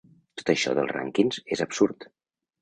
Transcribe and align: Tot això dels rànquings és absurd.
Tot 0.39 0.47
això 0.53 0.73
dels 0.79 0.93
rànquings 0.95 1.39
és 1.57 1.63
absurd. 1.67 2.09